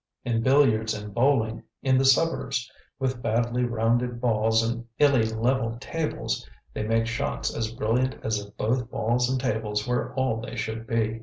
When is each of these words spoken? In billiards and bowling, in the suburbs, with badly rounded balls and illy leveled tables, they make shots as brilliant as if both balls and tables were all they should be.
In 0.25 0.41
billiards 0.41 0.95
and 0.95 1.13
bowling, 1.13 1.61
in 1.83 1.99
the 1.99 2.05
suburbs, 2.05 2.67
with 2.97 3.21
badly 3.21 3.65
rounded 3.65 4.19
balls 4.19 4.63
and 4.63 4.87
illy 4.97 5.25
leveled 5.25 5.79
tables, 5.79 6.49
they 6.73 6.81
make 6.81 7.05
shots 7.05 7.55
as 7.55 7.71
brilliant 7.71 8.15
as 8.23 8.39
if 8.39 8.57
both 8.57 8.89
balls 8.89 9.29
and 9.29 9.39
tables 9.39 9.87
were 9.87 10.11
all 10.15 10.41
they 10.41 10.55
should 10.55 10.87
be. 10.87 11.19